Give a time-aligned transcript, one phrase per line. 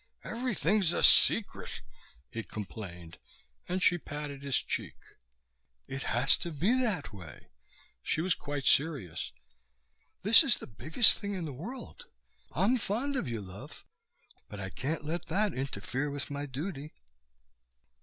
[0.23, 1.69] "Everything's a secret,"
[2.31, 3.19] he complained,
[3.69, 4.95] and she patted his cheek.
[5.87, 7.49] "It has to be that way."
[8.01, 9.31] She was quite serious.
[10.23, 12.05] "This is the biggest thing in the world.
[12.51, 13.85] I'm fond of you, love,
[14.49, 16.95] but I can't let that interfere with my duty."